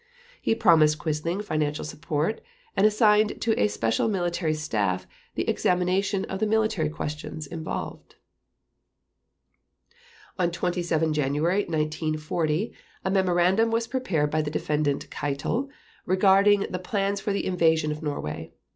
He 0.41 0.55
promised 0.55 0.97
Quisling 0.97 1.43
financial 1.43 1.85
support, 1.85 2.41
and 2.75 2.87
assigned 2.87 3.39
to 3.41 3.53
a 3.61 3.67
special 3.67 4.07
military 4.07 4.55
staff 4.55 5.05
the 5.35 5.47
examination 5.47 6.25
of 6.25 6.39
the 6.39 6.47
military 6.47 6.89
questions 6.89 7.45
involved. 7.45 8.15
On 10.39 10.49
27 10.49 11.13
January 11.13 11.65
1940 11.65 12.73
a 13.05 13.11
memorandum 13.11 13.69
was 13.69 13.85
prepared 13.85 14.31
by 14.31 14.41
the 14.41 14.49
Defendant 14.49 15.07
Keitel 15.11 15.69
regarding 16.07 16.61
the 16.71 16.79
plans 16.79 17.21
for 17.21 17.31
the 17.31 17.45
invasion 17.45 17.91
of 17.91 18.01
Norway. 18.01 18.53